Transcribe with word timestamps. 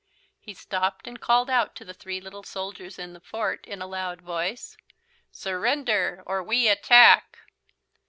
He 0.39 0.55
stopped 0.55 1.05
and 1.05 1.21
called 1.21 1.47
out 1.47 1.75
to 1.75 1.85
the 1.85 1.93
three 1.93 2.19
little 2.19 2.41
soldiers 2.41 2.97
in 2.97 3.13
the 3.13 3.19
fort 3.19 3.63
in 3.67 3.83
a 3.83 3.85
loud 3.85 4.19
voice: 4.19 4.75
"SURRENDER 5.31 6.23
OR 6.25 6.41
WE 6.41 6.67
ATTACK!" 6.69 7.37